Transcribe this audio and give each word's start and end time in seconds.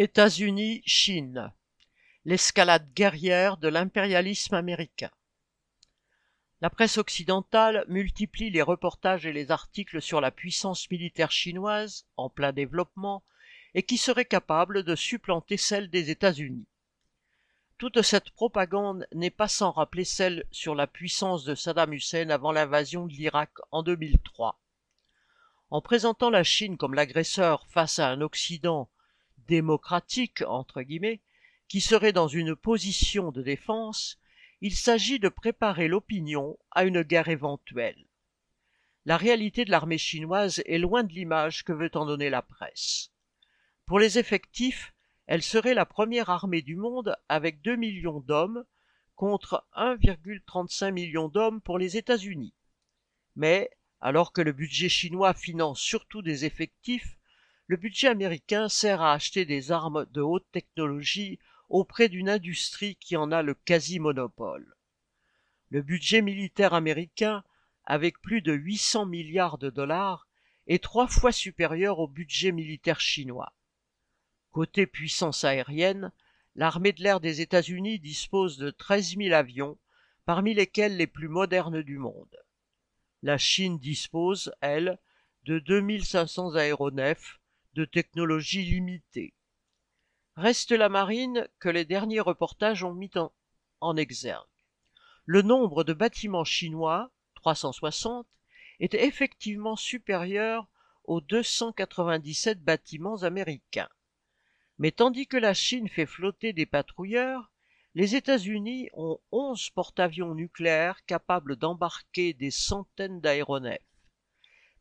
États-Unis-Chine: 0.00 1.52
l'escalade 2.24 2.88
guerrière 2.94 3.56
de 3.56 3.66
l'impérialisme 3.66 4.54
américain. 4.54 5.10
La 6.60 6.70
presse 6.70 6.98
occidentale 6.98 7.84
multiplie 7.88 8.50
les 8.50 8.62
reportages 8.62 9.26
et 9.26 9.32
les 9.32 9.50
articles 9.50 10.00
sur 10.00 10.20
la 10.20 10.30
puissance 10.30 10.88
militaire 10.88 11.32
chinoise, 11.32 12.06
en 12.16 12.30
plein 12.30 12.52
développement, 12.52 13.24
et 13.74 13.82
qui 13.82 13.96
serait 13.96 14.24
capable 14.24 14.84
de 14.84 14.94
supplanter 14.94 15.56
celle 15.56 15.90
des 15.90 16.10
États-Unis. 16.10 16.68
Toute 17.76 18.02
cette 18.02 18.30
propagande 18.30 19.04
n'est 19.12 19.30
pas 19.30 19.48
sans 19.48 19.72
rappeler 19.72 20.04
celle 20.04 20.44
sur 20.52 20.76
la 20.76 20.86
puissance 20.86 21.42
de 21.42 21.56
Saddam 21.56 21.92
Hussein 21.92 22.30
avant 22.30 22.52
l'invasion 22.52 23.08
de 23.08 23.14
l'Irak 23.14 23.50
en 23.72 23.82
2003. 23.82 24.60
En 25.70 25.80
présentant 25.80 26.30
la 26.30 26.44
Chine 26.44 26.76
comme 26.76 26.94
l'agresseur 26.94 27.66
face 27.66 27.98
à 27.98 28.06
un 28.10 28.20
Occident 28.20 28.88
démocratique, 29.48 30.42
entre 30.46 30.82
guillemets, 30.82 31.20
qui 31.66 31.80
serait 31.80 32.12
dans 32.12 32.28
une 32.28 32.54
position 32.54 33.32
de 33.32 33.42
défense, 33.42 34.18
il 34.60 34.74
s'agit 34.74 35.18
de 35.18 35.28
préparer 35.28 35.88
l'opinion 35.88 36.58
à 36.70 36.84
une 36.84 37.02
guerre 37.02 37.28
éventuelle. 37.28 38.06
La 39.04 39.16
réalité 39.16 39.64
de 39.64 39.70
l'armée 39.70 39.98
chinoise 39.98 40.62
est 40.66 40.78
loin 40.78 41.02
de 41.02 41.12
l'image 41.12 41.64
que 41.64 41.72
veut 41.72 41.90
en 41.94 42.06
donner 42.06 42.30
la 42.30 42.42
presse. 42.42 43.10
Pour 43.86 43.98
les 43.98 44.18
effectifs, 44.18 44.92
elle 45.26 45.42
serait 45.42 45.74
la 45.74 45.86
première 45.86 46.30
armée 46.30 46.62
du 46.62 46.76
monde 46.76 47.16
avec 47.28 47.62
2 47.62 47.76
millions 47.76 48.20
d'hommes 48.20 48.64
contre 49.14 49.66
1,35 49.76 50.92
million 50.92 51.28
d'hommes 51.28 51.60
pour 51.60 51.78
les 51.78 51.96
États-Unis. 51.96 52.54
Mais, 53.36 53.70
alors 54.00 54.32
que 54.32 54.40
le 54.40 54.52
budget 54.52 54.88
chinois 54.88 55.34
finance 55.34 55.80
surtout 55.80 56.22
des 56.22 56.44
effectifs, 56.44 57.17
le 57.68 57.76
budget 57.76 58.08
américain 58.08 58.70
sert 58.70 59.02
à 59.02 59.12
acheter 59.12 59.44
des 59.44 59.72
armes 59.72 60.06
de 60.12 60.22
haute 60.22 60.46
technologie 60.52 61.38
auprès 61.68 62.08
d'une 62.08 62.30
industrie 62.30 62.96
qui 62.96 63.14
en 63.14 63.30
a 63.30 63.42
le 63.42 63.52
quasi-monopole. 63.52 64.74
Le 65.68 65.82
budget 65.82 66.22
militaire 66.22 66.72
américain, 66.72 67.44
avec 67.84 68.22
plus 68.22 68.40
de 68.40 68.54
800 68.54 69.04
milliards 69.04 69.58
de 69.58 69.68
dollars, 69.68 70.26
est 70.66 70.82
trois 70.82 71.08
fois 71.08 71.30
supérieur 71.30 71.98
au 71.98 72.08
budget 72.08 72.52
militaire 72.52 73.00
chinois. 73.00 73.52
Côté 74.50 74.86
puissance 74.86 75.44
aérienne, 75.44 76.10
l'armée 76.54 76.92
de 76.92 77.02
l'air 77.02 77.20
des 77.20 77.42
États-Unis 77.42 77.98
dispose 77.98 78.56
de 78.56 78.70
13 78.70 79.16
000 79.18 79.34
avions, 79.34 79.76
parmi 80.24 80.54
lesquels 80.54 80.96
les 80.96 81.06
plus 81.06 81.28
modernes 81.28 81.82
du 81.82 81.98
monde. 81.98 82.34
La 83.22 83.36
Chine 83.36 83.78
dispose, 83.78 84.54
elle, 84.62 84.98
de 85.44 85.58
2500 85.58 86.54
aéronefs, 86.54 87.38
de 87.74 87.84
technologie 87.84 88.64
limitée. 88.64 89.34
Reste 90.36 90.70
la 90.70 90.88
marine 90.88 91.48
que 91.58 91.68
les 91.68 91.84
derniers 91.84 92.20
reportages 92.20 92.84
ont 92.84 92.94
mis 92.94 93.10
en, 93.80 93.96
exergue. 93.96 94.46
Le 95.24 95.42
nombre 95.42 95.84
de 95.84 95.92
bâtiments 95.92 96.44
chinois, 96.44 97.10
360, 97.34 98.26
est 98.80 98.94
effectivement 98.94 99.76
supérieur 99.76 100.68
aux 101.04 101.20
297 101.20 102.62
bâtiments 102.62 103.22
américains. 103.22 103.88
Mais 104.78 104.92
tandis 104.92 105.26
que 105.26 105.36
la 105.36 105.54
Chine 105.54 105.88
fait 105.88 106.06
flotter 106.06 106.52
des 106.52 106.66
patrouilleurs, 106.66 107.50
les 107.94 108.14
États-Unis 108.14 108.90
ont 108.92 109.18
11 109.32 109.70
porte-avions 109.70 110.34
nucléaires 110.34 111.04
capables 111.06 111.56
d'embarquer 111.56 112.32
des 112.32 112.52
centaines 112.52 113.20
d'aéronefs. 113.20 113.82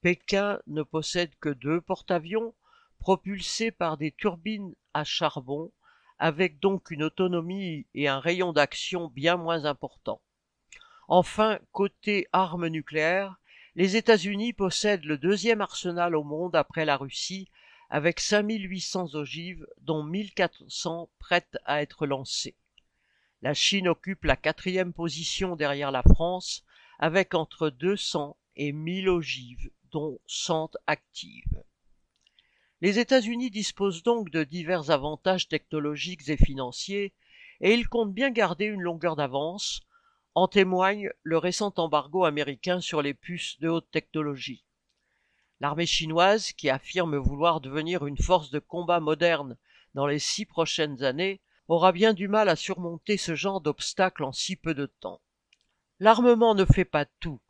Pékin 0.00 0.60
ne 0.68 0.82
possède 0.82 1.34
que 1.40 1.48
deux 1.48 1.80
porte-avions 1.80 2.54
propulsés 3.00 3.70
par 3.72 3.96
des 3.96 4.12
turbines 4.12 4.74
à 4.94 5.04
charbon, 5.04 5.72
avec 6.18 6.60
donc 6.60 6.90
une 6.90 7.02
autonomie 7.02 7.86
et 7.94 8.06
un 8.06 8.20
rayon 8.20 8.52
d'action 8.52 9.08
bien 9.08 9.36
moins 9.36 9.64
importants. 9.64 10.20
Enfin, 11.08 11.58
côté 11.72 12.28
armes 12.32 12.68
nucléaires, 12.68 13.40
les 13.74 13.96
États-Unis 13.96 14.52
possèdent 14.52 15.04
le 15.04 15.18
deuxième 15.18 15.60
arsenal 15.60 16.14
au 16.14 16.22
monde 16.22 16.54
après 16.54 16.84
la 16.84 16.96
Russie, 16.96 17.48
avec 17.88 18.20
5800 18.20 19.14
ogives, 19.14 19.66
dont 19.80 20.04
1400 20.04 21.08
prêtes 21.18 21.58
à 21.64 21.82
être 21.82 22.06
lancées. 22.06 22.56
La 23.42 23.54
Chine 23.54 23.88
occupe 23.88 24.24
la 24.24 24.36
quatrième 24.36 24.92
position 24.92 25.56
derrière 25.56 25.90
la 25.90 26.02
France, 26.02 26.64
avec 26.98 27.34
entre 27.34 27.70
200 27.70 28.36
et 28.56 28.72
1000 28.72 29.08
ogives, 29.08 29.70
dont 29.90 30.20
100 30.26 30.76
actives. 30.86 31.62
Les 32.82 32.98
États-Unis 32.98 33.50
disposent 33.50 34.02
donc 34.02 34.30
de 34.30 34.42
divers 34.42 34.90
avantages 34.90 35.48
technologiques 35.48 36.28
et 36.30 36.38
financiers, 36.38 37.12
et 37.60 37.74
ils 37.74 37.88
comptent 37.88 38.14
bien 38.14 38.30
garder 38.30 38.64
une 38.64 38.80
longueur 38.80 39.16
d'avance, 39.16 39.82
en 40.34 40.48
témoigne 40.48 41.10
le 41.22 41.36
récent 41.36 41.74
embargo 41.76 42.24
américain 42.24 42.80
sur 42.80 43.02
les 43.02 43.12
puces 43.12 43.60
de 43.60 43.68
haute 43.68 43.90
technologie. 43.90 44.64
L'armée 45.60 45.84
chinoise, 45.84 46.52
qui 46.52 46.70
affirme 46.70 47.16
vouloir 47.16 47.60
devenir 47.60 48.06
une 48.06 48.16
force 48.16 48.50
de 48.50 48.60
combat 48.60 49.00
moderne 49.00 49.58
dans 49.94 50.06
les 50.06 50.18
six 50.18 50.46
prochaines 50.46 51.02
années, 51.02 51.42
aura 51.68 51.92
bien 51.92 52.14
du 52.14 52.28
mal 52.28 52.48
à 52.48 52.56
surmonter 52.56 53.18
ce 53.18 53.34
genre 53.34 53.60
d'obstacles 53.60 54.24
en 54.24 54.32
si 54.32 54.56
peu 54.56 54.72
de 54.72 54.86
temps. 54.86 55.20
L'armement 55.98 56.54
ne 56.54 56.64
fait 56.64 56.86
pas 56.86 57.04
tout, 57.04 57.40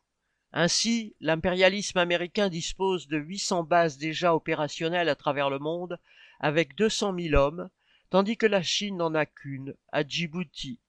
ainsi, 0.52 1.14
l'impérialisme 1.20 1.98
américain 1.98 2.48
dispose 2.48 3.06
de 3.06 3.18
800 3.18 3.62
bases 3.62 3.98
déjà 3.98 4.34
opérationnelles 4.34 5.08
à 5.08 5.14
travers 5.14 5.48
le 5.48 5.60
monde, 5.60 5.98
avec 6.40 6.74
200 6.74 7.14
000 7.16 7.34
hommes, 7.34 7.70
tandis 8.10 8.36
que 8.36 8.46
la 8.46 8.62
Chine 8.62 8.96
n'en 8.96 9.14
a 9.14 9.26
qu'une, 9.26 9.74
à 9.92 10.02
Djibouti. 10.02 10.80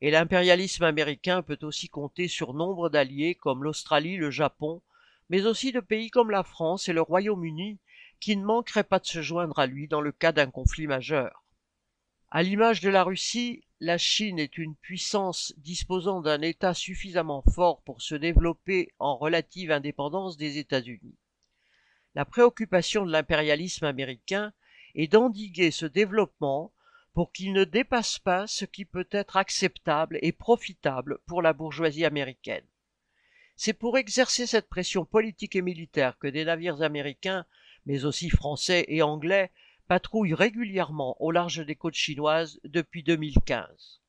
Et 0.00 0.12
l'impérialisme 0.12 0.84
américain 0.84 1.42
peut 1.42 1.58
aussi 1.62 1.88
compter 1.88 2.28
sur 2.28 2.54
nombre 2.54 2.88
d'alliés 2.88 3.34
comme 3.34 3.64
l'Australie, 3.64 4.16
le 4.16 4.30
Japon, 4.30 4.80
mais 5.28 5.46
aussi 5.46 5.72
de 5.72 5.80
pays 5.80 6.10
comme 6.10 6.30
la 6.30 6.44
France 6.44 6.88
et 6.88 6.92
le 6.92 7.02
Royaume-Uni, 7.02 7.78
qui 8.20 8.36
ne 8.36 8.44
manqueraient 8.44 8.84
pas 8.84 9.00
de 9.00 9.06
se 9.06 9.22
joindre 9.22 9.58
à 9.58 9.66
lui 9.66 9.88
dans 9.88 10.00
le 10.00 10.12
cas 10.12 10.30
d'un 10.30 10.50
conflit 10.50 10.86
majeur. 10.86 11.44
À 12.30 12.42
l'image 12.42 12.80
de 12.80 12.90
la 12.90 13.02
Russie, 13.02 13.64
la 13.84 13.98
Chine 13.98 14.38
est 14.38 14.56
une 14.56 14.74
puissance 14.76 15.52
disposant 15.58 16.22
d'un 16.22 16.40
État 16.40 16.72
suffisamment 16.72 17.44
fort 17.54 17.82
pour 17.82 18.00
se 18.00 18.14
développer 18.14 18.94
en 18.98 19.18
relative 19.18 19.70
indépendance 19.70 20.38
des 20.38 20.56
États-Unis. 20.56 21.18
La 22.14 22.24
préoccupation 22.24 23.04
de 23.04 23.12
l'impérialisme 23.12 23.84
américain 23.84 24.54
est 24.94 25.08
d'endiguer 25.08 25.70
ce 25.70 25.84
développement 25.84 26.72
pour 27.12 27.30
qu'il 27.30 27.52
ne 27.52 27.64
dépasse 27.64 28.18
pas 28.18 28.46
ce 28.46 28.64
qui 28.64 28.86
peut 28.86 29.08
être 29.10 29.36
acceptable 29.36 30.18
et 30.22 30.32
profitable 30.32 31.18
pour 31.26 31.42
la 31.42 31.52
bourgeoisie 31.52 32.06
américaine. 32.06 32.64
C'est 33.54 33.74
pour 33.74 33.98
exercer 33.98 34.46
cette 34.46 34.70
pression 34.70 35.04
politique 35.04 35.56
et 35.56 35.62
militaire 35.62 36.16
que 36.18 36.26
des 36.26 36.46
navires 36.46 36.80
américains, 36.80 37.44
mais 37.84 38.06
aussi 38.06 38.30
français 38.30 38.86
et 38.88 39.02
anglais, 39.02 39.50
patrouille 39.86 40.34
régulièrement 40.34 41.16
au 41.20 41.30
large 41.30 41.64
des 41.64 41.76
côtes 41.76 41.94
chinoises 41.94 42.58
depuis 42.64 43.02
2015. 43.02 44.00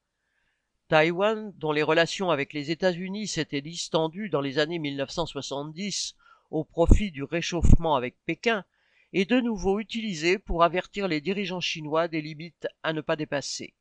Taïwan, 0.87 1.51
dont 1.57 1.71
les 1.71 1.83
relations 1.83 2.29
avec 2.29 2.53
les 2.53 2.71
États-Unis 2.71 3.27
s'étaient 3.27 3.61
distendues 3.61 4.29
dans 4.29 4.41
les 4.41 4.59
années 4.59 4.79
1970 4.79 6.15
au 6.51 6.63
profit 6.63 7.11
du 7.11 7.23
réchauffement 7.23 7.95
avec 7.95 8.15
Pékin, 8.25 8.63
est 9.11 9.29
de 9.29 9.39
nouveau 9.39 9.79
utilisé 9.79 10.37
pour 10.37 10.63
avertir 10.63 11.07
les 11.07 11.21
dirigeants 11.21 11.61
chinois 11.61 12.07
des 12.07 12.21
limites 12.21 12.67
à 12.83 12.93
ne 12.93 13.01
pas 13.01 13.15
dépasser. 13.15 13.73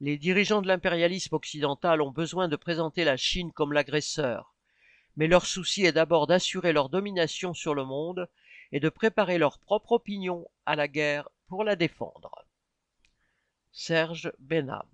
Les 0.00 0.18
dirigeants 0.18 0.62
de 0.62 0.68
l'impérialisme 0.68 1.34
occidental 1.34 2.02
ont 2.02 2.10
besoin 2.10 2.48
de 2.48 2.56
présenter 2.56 3.04
la 3.04 3.16
Chine 3.16 3.52
comme 3.52 3.72
l'agresseur, 3.72 4.51
mais 5.16 5.26
leur 5.26 5.46
souci 5.46 5.84
est 5.84 5.92
d'abord 5.92 6.26
d'assurer 6.26 6.72
leur 6.72 6.88
domination 6.88 7.54
sur 7.54 7.74
le 7.74 7.84
monde 7.84 8.28
et 8.72 8.80
de 8.80 8.88
préparer 8.88 9.38
leur 9.38 9.58
propre 9.58 9.92
opinion 9.92 10.48
à 10.66 10.76
la 10.76 10.88
guerre 10.88 11.28
pour 11.46 11.64
la 11.64 11.76
défendre. 11.76 12.46
Serge 13.72 14.32
Benham 14.38 14.88